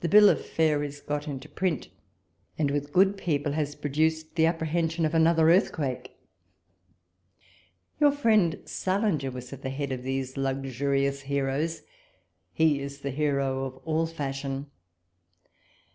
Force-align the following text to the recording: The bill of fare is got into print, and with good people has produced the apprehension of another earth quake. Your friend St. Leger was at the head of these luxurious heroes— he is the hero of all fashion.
The 0.00 0.10
bill 0.10 0.28
of 0.28 0.44
fare 0.44 0.82
is 0.82 1.00
got 1.00 1.26
into 1.26 1.48
print, 1.48 1.88
and 2.58 2.70
with 2.70 2.92
good 2.92 3.16
people 3.16 3.52
has 3.52 3.74
produced 3.74 4.34
the 4.34 4.44
apprehension 4.44 5.06
of 5.06 5.14
another 5.14 5.48
earth 5.50 5.72
quake. 5.72 6.18
Your 7.98 8.12
friend 8.12 8.60
St. 8.66 9.02
Leger 9.02 9.30
was 9.30 9.50
at 9.54 9.62
the 9.62 9.70
head 9.70 9.90
of 9.90 10.02
these 10.02 10.36
luxurious 10.36 11.22
heroes— 11.22 11.80
he 12.52 12.78
is 12.80 12.98
the 13.00 13.10
hero 13.10 13.64
of 13.64 13.76
all 13.86 14.04
fashion. 14.04 14.66